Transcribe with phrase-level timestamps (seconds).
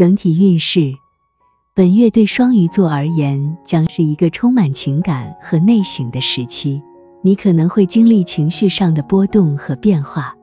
[0.00, 0.94] 整体运势，
[1.74, 6.80] 本月对双鱼座而言将是一个充满情感和内省的时期。
[7.20, 10.34] 你可能会经历情绪上的波动和变化，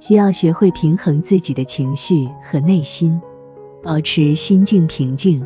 [0.00, 3.20] 需要学会平衡自己的情绪和内心，
[3.82, 5.44] 保持心境平静，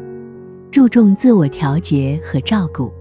[0.71, 2.93] 注重自我调节和照顾，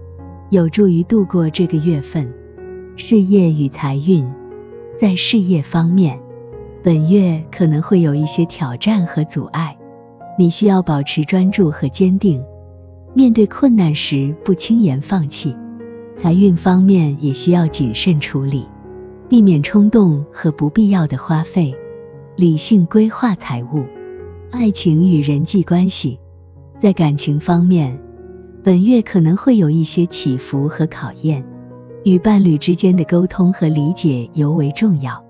[0.50, 2.34] 有助于度过这个月份。
[2.96, 4.28] 事业与财运，
[4.98, 6.20] 在事业方面，
[6.82, 9.77] 本月可能会有一些挑战和阻碍，
[10.40, 12.44] 你需要保持专注和坚定，
[13.16, 15.56] 面对困难时不轻言放弃。
[16.16, 18.66] 财运方面也需要谨慎处理，
[19.28, 21.76] 避免冲动和不必要的花费，
[22.36, 23.84] 理性规划财务。
[24.52, 26.20] 爱情与人际关系，
[26.80, 28.00] 在感情方面，
[28.64, 31.44] 本月可能会有一些起伏和考验，
[32.04, 35.24] 与伴侣之间的沟通和理解尤为重要，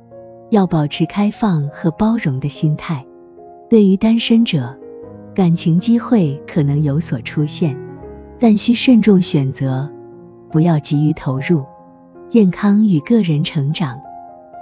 [0.50, 3.06] 要保持开放和包容的心态。
[3.70, 4.78] 对于单身者，
[5.38, 7.78] 感情机会可能有所出现，
[8.40, 9.88] 但需慎重选择。
[10.50, 11.64] 不要急于投入。
[12.28, 14.00] 健康与个人成长，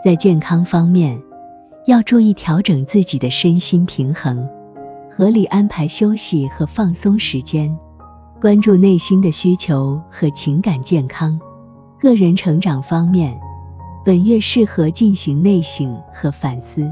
[0.04, 1.18] 在健康方面，
[1.88, 4.50] 要注意调整自己的身心平衡，
[5.10, 7.74] 合理安排休息和放松时间，
[8.42, 11.40] 关注内心的需求和情感健康。
[12.02, 13.40] 个人成长方面，
[14.04, 16.92] 本月适合进行内省和反思，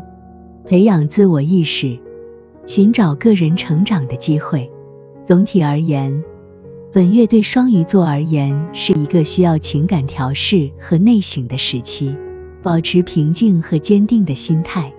[0.64, 2.00] 培养自我意识，
[2.66, 4.70] 寻找个人成长的机会。
[5.24, 6.24] 总体而言。
[6.92, 12.16] 本月对双鱼座而言是一个需要情感调试和内省的时期，
[12.62, 14.94] 保持平静和坚定的心态，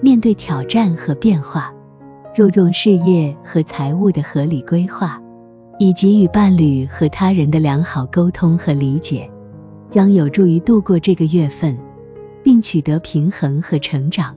[0.00, 1.72] 面对挑战和变化，
[2.34, 5.22] 注重事业和财务的合理规划，
[5.78, 9.30] 以及与伴侣和他人的良好沟通和理解，
[9.88, 11.78] 将有助于度过这个月份，
[12.42, 14.36] 并取得平衡和成长。